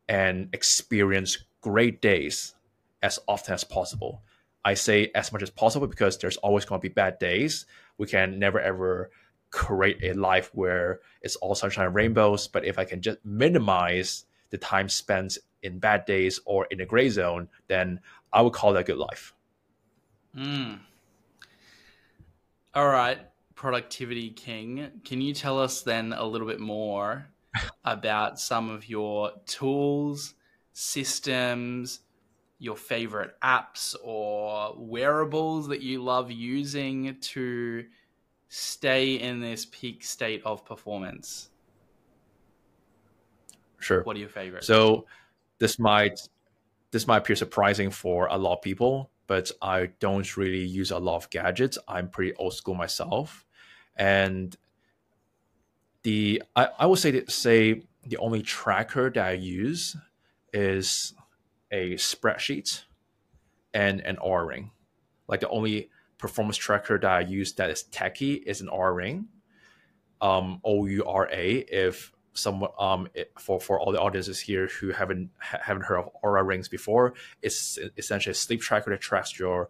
[0.08, 2.54] and experience great days
[3.02, 4.22] as often as possible.
[4.64, 7.66] I say as much as possible because there's always going to be bad days.
[7.96, 9.10] We can never ever
[9.50, 12.48] create a life where it's all sunshine and rainbows.
[12.48, 16.86] But if I can just minimize the time spent in bad days or in a
[16.86, 18.00] gray zone, then
[18.32, 19.34] I would call that a good life.
[20.36, 20.80] Mm.
[22.74, 23.18] All right,
[23.58, 24.88] productivity king.
[25.04, 27.26] Can you tell us then a little bit more
[27.84, 30.34] about some of your tools,
[30.72, 32.00] systems,
[32.60, 37.84] your favorite apps or wearables that you love using to
[38.48, 41.50] stay in this peak state of performance?
[43.80, 44.04] Sure.
[44.04, 44.68] What are your favorites?
[44.68, 45.06] So
[45.58, 46.20] this might
[46.92, 50.98] this might appear surprising for a lot of people, but I don't really use a
[50.98, 51.76] lot of gadgets.
[51.88, 53.44] I'm pretty old school myself,
[53.98, 54.56] and
[56.04, 59.96] the I, I would say that, say the only tracker that I use
[60.52, 61.12] is
[61.70, 62.84] a spreadsheet
[63.74, 64.70] and an Oura ring.
[65.26, 69.28] Like the only performance tracker that I use that is techy is an Oura ring,
[70.20, 71.56] Um, O U R A.
[71.56, 75.98] If some um it, for for all the audiences here who haven't ha- haven't heard
[75.98, 79.68] of Oura rings before, it's essentially a sleep tracker that tracks your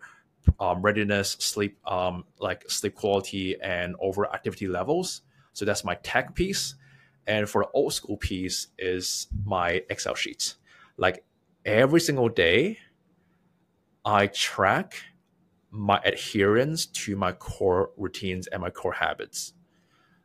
[0.60, 5.22] um, readiness, sleep um like sleep quality and over activity levels.
[5.52, 6.74] So that's my tech piece.
[7.26, 10.56] And for the old school piece is my Excel sheets.
[10.96, 11.24] Like
[11.64, 12.78] every single day,
[14.04, 14.94] I track
[15.70, 19.52] my adherence to my core routines and my core habits.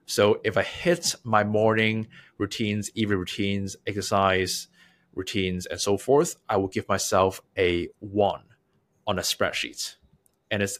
[0.05, 2.07] So if I hit my morning
[2.37, 4.67] routines, evening routines, exercise
[5.13, 8.43] routines, and so forth, I will give myself a one
[9.05, 9.95] on a spreadsheet.
[10.53, 10.77] And it's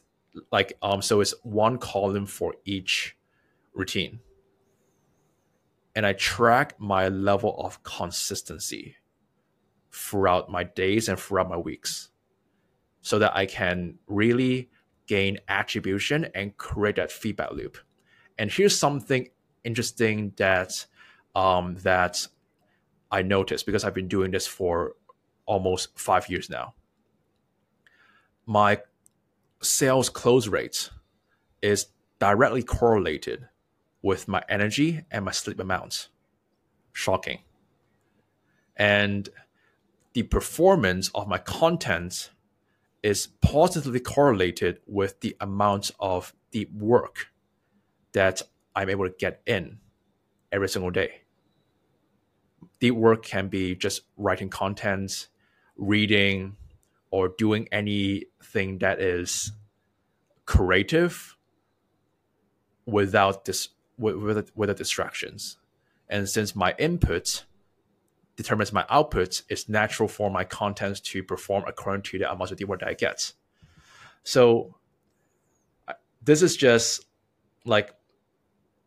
[0.52, 3.18] like um so it's one column for each
[3.74, 4.20] routine.
[5.96, 8.98] And I track my level of consistency
[9.92, 12.10] throughout my days and throughout my weeks
[13.02, 14.70] so that I can really
[15.08, 17.78] gain attribution and create that feedback loop.
[18.38, 19.30] And here's something
[19.64, 20.86] interesting that
[21.36, 22.28] um, that
[23.12, 24.94] I noticed because I've been doing this for
[25.46, 26.74] almost five years now.
[28.46, 28.80] My
[29.64, 30.92] sales close rates
[31.62, 31.88] is
[32.20, 33.48] directly correlated
[34.02, 36.10] with my energy and my sleep amounts.
[36.92, 37.40] Shocking.
[38.76, 39.30] And
[40.14, 42.30] the performance of my contents
[43.02, 47.28] is positively correlated with the amount of deep work
[48.14, 48.42] that
[48.76, 49.80] I'm able to get in
[50.52, 51.24] every single day.
[52.80, 55.30] Deep work can be just writing contents,
[55.76, 56.56] reading,
[57.14, 59.52] or doing anything that is
[60.46, 61.38] creative
[62.88, 65.58] without this with, without distractions.
[66.10, 67.46] And since my input
[68.36, 72.60] determines my output, it's natural for my content to perform according to the amount of
[72.68, 73.32] work that I get.
[74.24, 74.76] So
[76.24, 77.06] this is just
[77.64, 77.94] like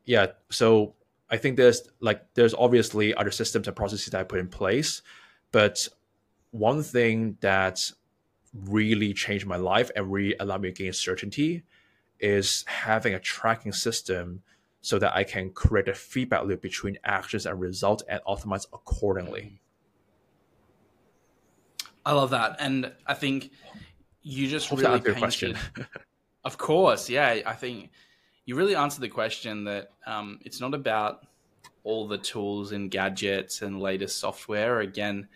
[0.04, 0.94] yeah so
[1.30, 5.02] i think there's like there's obviously other systems and processes that i put in place
[5.52, 5.86] but
[6.50, 7.92] one thing that
[8.64, 11.62] really changed my life and really allowed me to gain certainty
[12.20, 14.42] is having a tracking system
[14.80, 19.60] so that i can create a feedback loop between actions and results and optimize accordingly.
[22.04, 22.56] I love that.
[22.60, 23.50] And i think
[24.22, 25.58] you just Hope really painted, question.
[26.44, 27.40] Of course yeah.
[27.44, 27.90] I think
[28.44, 31.26] you really answered the question that um, it's not about
[31.82, 34.80] all the tools and gadgets and latest software.
[34.80, 35.28] Again,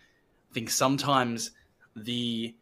[0.51, 1.51] I think sometimes
[1.97, 2.55] the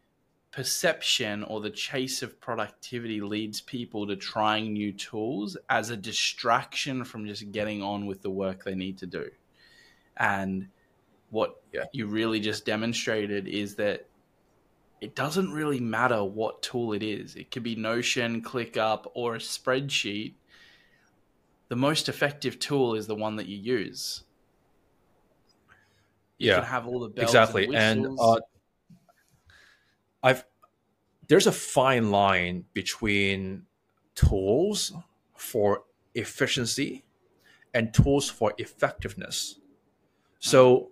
[0.51, 7.03] perception or the chase of productivity leads people to trying new tools as a distraction
[7.03, 9.29] from just getting on with the work they need to do.
[10.17, 10.67] And
[11.29, 11.85] what yeah.
[11.93, 14.07] you really just demonstrated is that
[15.01, 17.35] it doesn't really matter what tool it is.
[17.35, 20.33] It could be Notion, ClickUp, or a spreadsheet
[21.69, 24.23] the most effective tool is the one that you use.
[26.39, 28.39] You yeah, can have all the bells exactly, and, and uh,
[30.23, 30.45] I've
[31.27, 33.63] there's a fine line between
[34.15, 34.93] tools
[35.35, 35.83] for
[36.15, 37.05] efficiency
[37.73, 39.59] and tools for effectiveness.
[40.39, 40.89] So,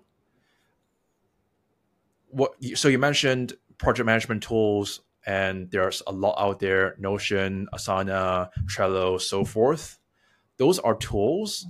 [2.30, 2.54] what?
[2.76, 9.20] So you mentioned project management tools, and there's a lot out there: Notion, Asana, Trello,
[9.20, 10.00] so forth
[10.58, 11.68] those are tools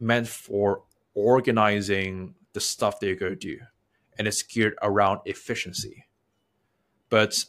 [0.00, 0.82] meant for
[1.14, 3.58] organizing the stuff that you're going to do
[4.18, 6.04] and it's geared around efficiency
[7.14, 7.44] but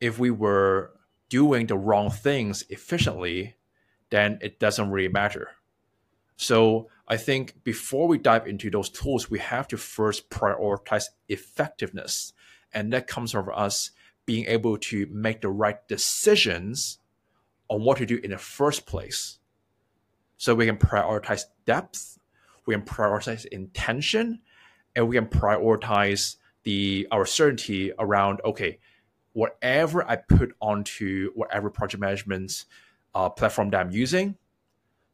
[0.00, 0.90] if we were
[1.28, 3.54] doing the wrong things efficiently
[4.08, 5.50] then it doesn't really matter.
[6.36, 12.32] So i think before we dive into those tools we have to first prioritize effectiveness.
[12.72, 13.90] And that comes from us
[14.24, 16.98] being able to make the right decisions
[17.68, 19.38] on what to do in the first place.
[20.38, 22.18] So we can prioritize depth,
[22.64, 24.40] we can prioritize intention,
[24.96, 28.78] and we can prioritize the our certainty around okay,
[29.34, 32.64] whatever I put onto whatever project management
[33.14, 34.36] uh, platform that I'm using,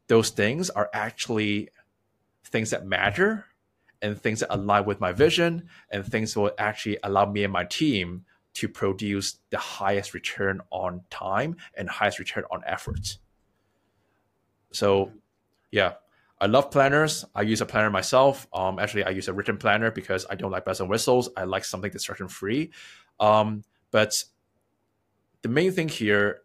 [0.07, 1.71] those things are actually
[2.45, 3.47] things that matter
[4.03, 7.53] and things that align with my vision and things that will actually allow me and
[7.53, 13.19] my team to produce the highest return on time and highest return on effort.
[14.73, 15.13] So,
[15.71, 15.95] yeah,
[16.41, 17.25] I love planners.
[17.35, 18.47] I use a planner myself.
[18.53, 21.29] Um, actually, I use a written planner because I don't like bells and whistles.
[21.37, 22.71] I like something distraction free.
[23.19, 24.25] Um, but
[25.43, 26.43] the main thing here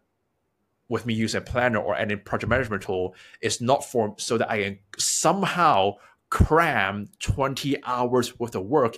[0.88, 4.50] with me using a planner or any project management tool is not for so that
[4.50, 5.94] I can somehow
[6.30, 8.96] cram 20 hours worth of work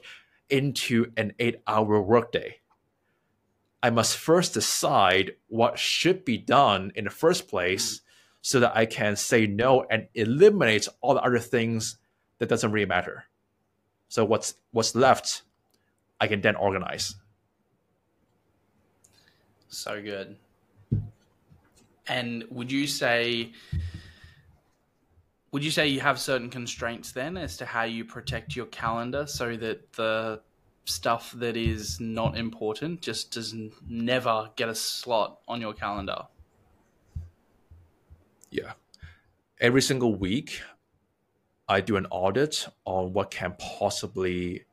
[0.51, 2.57] into an eight hour workday.
[3.83, 8.01] I must first decide what should be done in the first place
[8.41, 11.97] so that I can say no and eliminate all the other things
[12.39, 13.25] that doesn't really matter.
[14.09, 15.43] So what's what's left,
[16.21, 17.15] I can then organize.
[19.69, 20.37] So good.
[22.07, 23.53] And would you say
[25.51, 29.27] would you say you have certain constraints then as to how you protect your calendar
[29.27, 30.41] so that the
[30.85, 33.55] stuff that is not important just does
[33.89, 36.19] never get a slot on your calendar?
[38.51, 38.73] Yeah.
[39.61, 40.61] Every single week,
[41.69, 44.65] I do an audit on what can possibly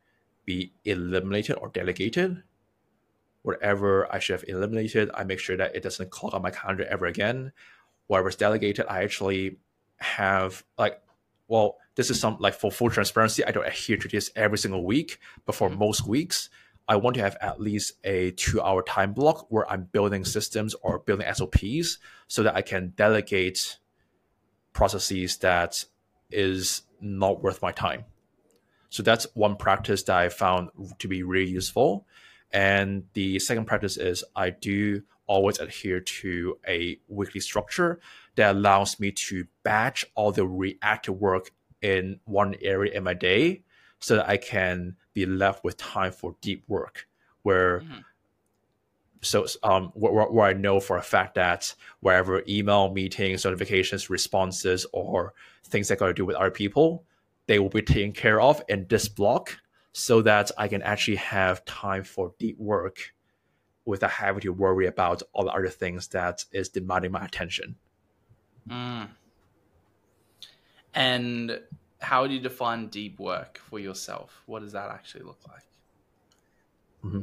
[0.46, 2.44] be eliminated or delegated.
[3.46, 6.86] Whatever I should have eliminated, I make sure that it doesn't clog up my calendar
[6.90, 7.52] ever again.
[8.08, 9.58] Whatever's delegated, I actually
[9.98, 11.02] have like
[11.48, 14.84] well this is some like for full transparency i don't adhere to this every single
[14.84, 15.80] week but for mm-hmm.
[15.80, 16.50] most weeks
[16.88, 20.76] i want to have at least a two hour time block where i'm building systems
[20.82, 23.78] or building sops so that i can delegate
[24.74, 25.86] processes that
[26.30, 28.04] is not worth my time
[28.90, 30.70] so that's one practice that i found
[31.00, 32.06] to be really useful
[32.56, 38.00] and the second practice is i do always adhere to a weekly structure
[38.36, 41.52] that allows me to batch all the reactive work
[41.82, 43.62] in one area in my day
[44.00, 47.08] so that I can be left with time for deep work
[47.44, 48.00] where mm-hmm.
[49.22, 54.86] so um where, where I know for a fact that wherever email meetings notifications responses
[54.94, 55.34] or
[55.64, 57.04] things that got to do with other people
[57.48, 59.58] they will be taken care of in this block
[59.98, 63.14] so that I can actually have time for deep work
[63.86, 67.78] without having to worry about all the other things that is demanding my attention.
[68.70, 69.08] Mm.
[70.94, 71.62] And
[72.02, 74.44] how do you define deep work for yourself?
[74.48, 75.64] What does that actually look like?
[77.06, 77.22] Mm-hmm.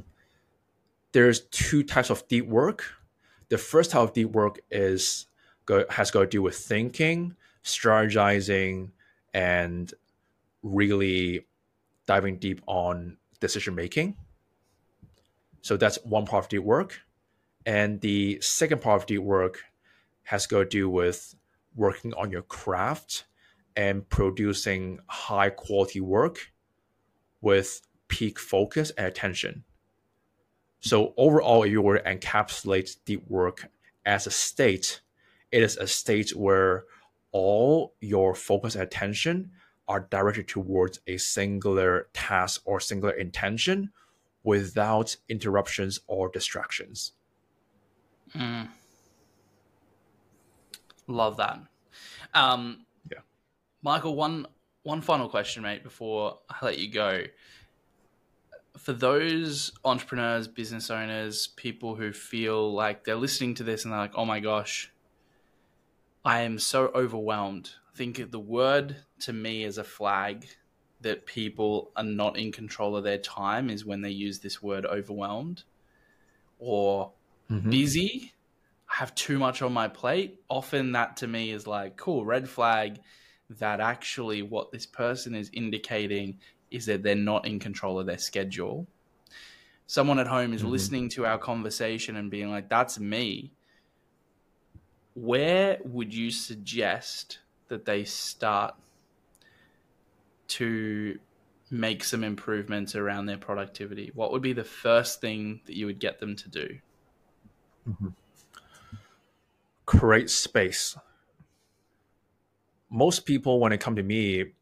[1.13, 2.85] There's two types of deep work.
[3.51, 5.27] The first type of deep work is
[5.67, 8.93] go, has got to do with thinking, strategizing,
[9.35, 9.93] and
[10.63, 11.45] really
[12.07, 14.17] diving deep on decision making.
[15.63, 17.01] So that's one part of deep work.
[17.65, 19.63] And the second part of deep work
[20.25, 21.35] has got to do with
[21.75, 23.25] working on your craft
[23.77, 26.53] and producing high quality work
[27.41, 29.65] with peak focus and attention.
[30.81, 33.69] So overall, if you were to encapsulate deep work
[34.05, 35.01] as a state,
[35.51, 36.85] it is a state where
[37.31, 39.53] all your focus and attention
[39.89, 43.91] are directed towards a singular task or singular intention
[44.45, 47.13] without interruptions or distractions.
[48.35, 48.69] Mm.
[51.07, 51.61] Love that.
[52.35, 53.19] Um, yeah,
[53.83, 54.15] Michael.
[54.15, 54.47] One
[54.83, 57.25] one final question, mate, before I let you go.
[58.79, 64.01] For those entrepreneurs, business owners, people who feel like they're listening to this and they're
[64.01, 64.91] like, "Oh my gosh,
[66.25, 70.47] I am so overwhelmed." I think the word to me is a flag
[71.03, 74.87] that people are not in control of their time is when they use this word
[74.87, 75.65] overwhelmed
[76.59, 77.13] or
[77.51, 77.71] mm-hmm.
[77.71, 78.33] busy.
[78.91, 80.41] I have too much on my plate.
[80.49, 83.01] Often that to me is like, cool, red flag
[83.59, 86.39] that actually what this person is indicating
[86.71, 88.87] is that they're not in control of their schedule.
[89.87, 90.71] Someone at home is mm-hmm.
[90.71, 93.53] listening to our conversation and being like, that's me.
[95.15, 97.41] Where would you suggest
[97.73, 98.75] that they start
[100.47, 101.19] to
[101.71, 105.99] make some improvements around their productivity, what would be the first thing that you would
[105.99, 106.79] get them to do?
[107.89, 108.09] Mm-hmm.
[109.87, 110.99] Create space.
[112.91, 114.53] Most people, when they come to me,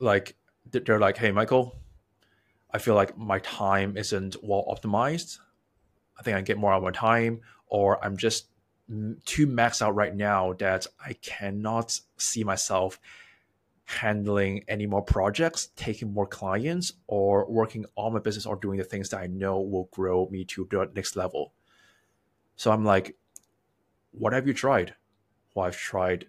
[0.00, 0.34] like
[0.68, 1.76] they're like, "Hey, Michael,
[2.72, 5.38] I feel like my time isn't well optimized.
[6.18, 8.48] I think I get more out of my time, or I'm just
[9.24, 12.98] too maxed out right now that I cannot see myself
[13.84, 18.84] handling any more projects, taking more clients, or working on my business or doing the
[18.84, 21.52] things that I know will grow me to the next level.
[22.56, 23.16] So I'm like,
[24.12, 24.94] what have you tried?
[25.54, 26.26] Well, I've tried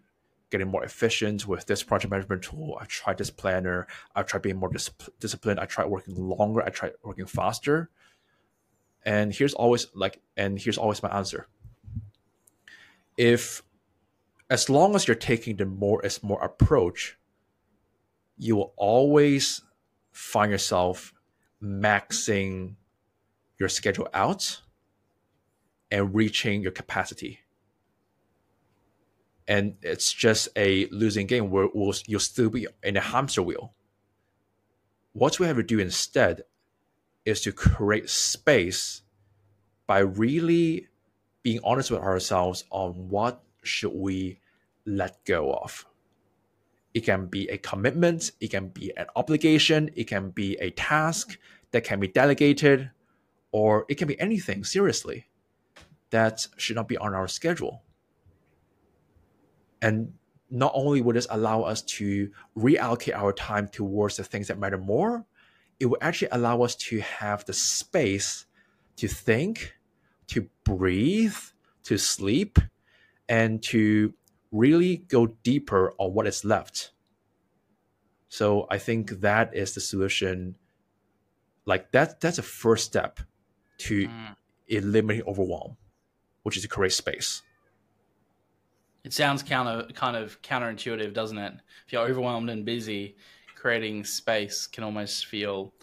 [0.50, 2.78] getting more efficient with this project management tool.
[2.80, 3.88] I've tried this planner.
[4.16, 5.60] I've tried being more dis- disciplined.
[5.60, 6.62] I tried working longer.
[6.64, 7.90] I tried working faster.
[9.06, 11.48] And here's always like, and here's always my answer.
[13.18, 13.64] If,
[14.50, 17.18] as long as you're taking the more is more approach,
[18.38, 19.62] you will always
[20.12, 21.14] find yourself
[21.62, 22.76] maxing
[23.60, 24.62] your schedule out
[25.92, 27.40] and reaching your capacity.
[29.48, 33.74] And it's just a losing game where you'll still be in a hamster wheel.
[35.12, 36.44] What we have to do instead
[37.26, 39.02] is to create space
[39.86, 40.88] by really
[41.44, 44.40] being honest with ourselves on what should we
[44.86, 45.86] let go of
[46.94, 51.38] it can be a commitment, it can be an obligation, it can be a task
[51.72, 52.92] that can be delegated,
[53.52, 55.28] or it can be anything, seriously,
[56.12, 57.82] that should not be on our schedule.
[59.82, 60.14] And
[60.52, 64.78] not only will this allow us to reallocate our time towards the things that matter
[64.78, 65.26] more,
[65.80, 68.46] it will actually allow us to have the space
[68.98, 69.74] to think,
[70.28, 71.36] to breathe,
[71.84, 72.60] to sleep,
[73.28, 74.14] and to
[74.52, 76.92] really go deeper on what is left.
[78.30, 80.56] So I think that is the solution.
[81.66, 83.20] Like that, that's a first step
[83.80, 84.36] to mm.
[84.68, 85.78] eliminate overwhelm,
[86.44, 87.42] which is to create space.
[89.04, 91.54] It sounds counter kind of counterintuitive, doesn't it?
[91.86, 93.18] If you're overwhelmed and busy,
[93.56, 95.74] creating space can almost feel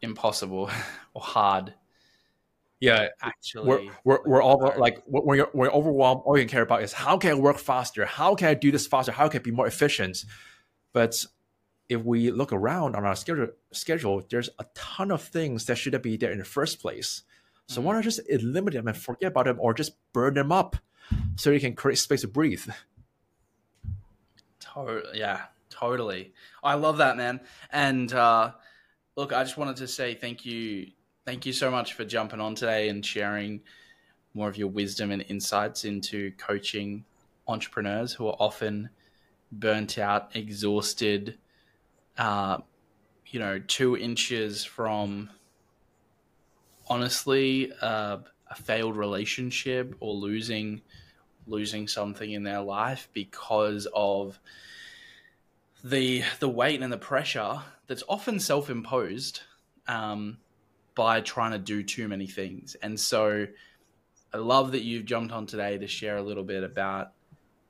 [0.00, 0.70] impossible
[1.14, 1.74] or hard
[2.82, 6.48] yeah actually we're we're, we're all like when you're, when you're overwhelmed all you can
[6.48, 8.04] care about is how can i work faster?
[8.04, 9.12] How can i do this faster?
[9.12, 10.24] How can i be more efficient?
[10.92, 11.24] But
[11.88, 16.02] if we look around on our schedule schedule there's a ton of things that shouldn't
[16.02, 17.22] be there in the first place.
[17.68, 17.84] So mm.
[17.84, 20.76] why not just eliminate them and forget about them or just burn them up
[21.36, 22.66] so you can create space to breathe?
[24.58, 26.32] Totally yeah totally.
[26.64, 27.42] I love that man.
[27.70, 28.52] And uh
[29.14, 30.90] look i just wanted to say thank you
[31.24, 33.60] thank you so much for jumping on today and sharing
[34.34, 37.04] more of your wisdom and insights into coaching
[37.46, 38.88] entrepreneurs who are often
[39.50, 41.38] burnt out, exhausted,
[42.18, 42.58] uh,
[43.26, 45.30] you know, two inches from
[46.88, 48.18] honestly uh,
[48.50, 50.82] a failed relationship or losing
[51.46, 54.38] losing something in their life because of
[55.82, 59.40] the the weight and the pressure that's often self imposed.
[59.88, 60.38] Um,
[60.94, 62.74] by trying to do too many things.
[62.82, 63.46] And so
[64.32, 67.12] I love that you've jumped on today to share a little bit about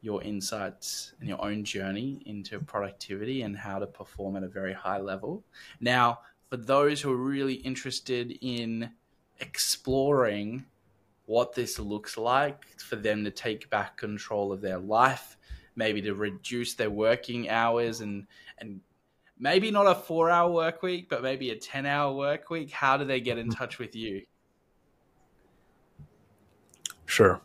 [0.01, 4.73] your insights and your own journey into productivity and how to perform at a very
[4.73, 5.45] high level.
[5.81, 6.21] Now,
[6.51, 8.91] for those who are really interested in
[9.41, 10.65] exploring
[11.27, 15.37] what this looks like for them to take back control of their life,
[15.77, 18.27] maybe to reduce their working hours and
[18.59, 18.81] and
[19.43, 22.97] maybe not a four hour work week, but maybe a 10 hour work week, how
[22.97, 24.23] do they get in touch with you?
[27.05, 27.41] Sure.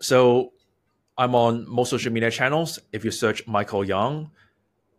[0.00, 0.54] So
[1.18, 2.78] I'm on most social media channels.
[2.92, 4.30] If you search Michael Yeung,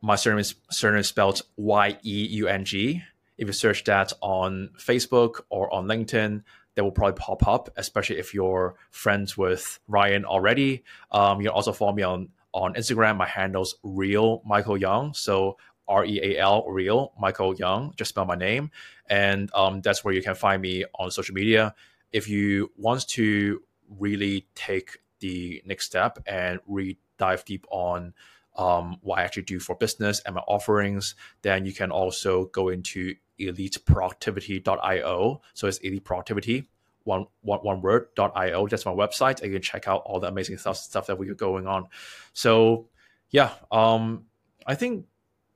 [0.01, 3.01] my surname is, surname is spelled Y E U N G.
[3.39, 6.43] If you search that on Facebook or on LinkedIn,
[6.75, 10.83] that will probably pop up, especially if you're friends with Ryan already.
[11.11, 13.17] Um, you can also follow me on on Instagram.
[13.17, 15.15] My handle's real Michael Yeung.
[15.15, 15.57] So
[15.87, 17.95] R E A L, real, Michael Yeung.
[17.95, 18.71] just spell my name.
[19.09, 21.73] And um, that's where you can find me on social media.
[22.11, 23.61] If you want to
[23.99, 28.13] really take the next step and really dive deep on
[28.57, 32.69] um, what I actually do for business and my offerings, then you can also go
[32.69, 35.41] into eliteproductivity.io.
[35.53, 36.69] So it's elite productivity,
[37.03, 38.67] one, one, one word.io.
[38.67, 39.41] That's my website.
[39.41, 41.87] And you can check out all the amazing stuff, stuff that we are going on.
[42.33, 42.89] So
[43.29, 44.25] yeah, um,
[44.65, 45.05] I think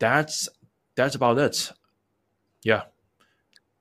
[0.01, 0.49] that's
[0.95, 1.71] that's about it.
[2.63, 2.83] Yeah,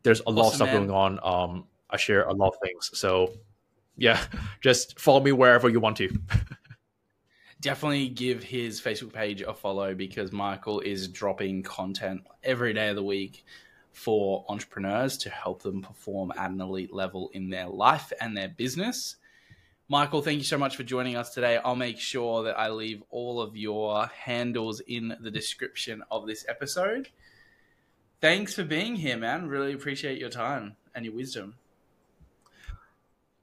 [0.03, 0.87] there's a awesome, lot of stuff man.
[0.87, 1.21] going on.
[1.23, 3.33] Um, I share a lot of things, so
[3.97, 4.21] yeah,
[4.61, 6.11] just follow me wherever you want to.
[7.61, 12.97] Definitely give his Facebook page a follow because Michael is dropping content every day of
[12.97, 13.45] the week
[13.93, 18.49] for entrepreneurs to help them perform at an elite level in their life and their
[18.49, 19.17] business.
[19.91, 21.57] Michael, thank you so much for joining us today.
[21.57, 26.47] I'll make sure that I leave all of your handles in the description of this
[26.49, 27.09] episode.
[28.21, 29.49] Thanks for being here, man.
[29.49, 31.57] Really appreciate your time and your wisdom.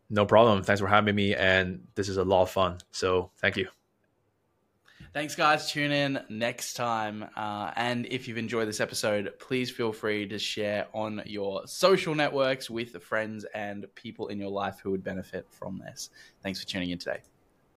[0.10, 0.64] No problem.
[0.64, 1.36] Thanks for having me.
[1.36, 2.78] And this is a lot of fun.
[2.91, 3.68] So thank you.
[5.14, 5.72] Thanks, guys.
[5.72, 7.26] Tune in next time.
[7.36, 12.14] Uh, and if you've enjoyed this episode, please feel free to share on your social
[12.14, 16.10] networks with friends and people in your life who would benefit from this.
[16.43, 17.22] Thanks for tuning in today.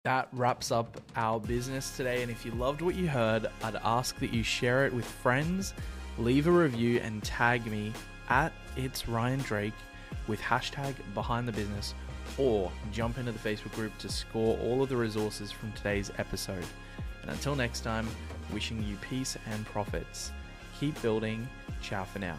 [0.04, 2.24] That wraps up our business today.
[2.24, 5.74] And if you loved what you heard, I'd ask that you share it with friends,
[6.18, 7.94] leave a review, and tag me
[8.30, 9.74] at It's Ryan Drake
[10.28, 11.94] with hashtag behind the business
[12.38, 16.66] or jump into the Facebook group to score all of the resources from today's episode.
[17.28, 18.08] And until next time,
[18.54, 20.32] wishing you peace and profits.
[20.80, 21.48] Keep building.
[21.82, 22.38] Ciao for now.